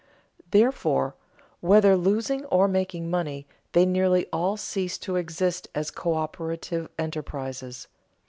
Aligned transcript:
Therefore, 0.49 1.13
whether 1.59 1.95
losing 1.95 2.43
or 2.45 2.67
making 2.67 3.11
money, 3.11 3.45
they 3.73 3.85
nearly 3.85 4.25
all 4.33 4.57
cease 4.57 4.97
to 4.97 5.15
exist 5.15 5.67
as 5.75 5.91
coöperative 5.91 6.87
enterprises. 6.97 7.87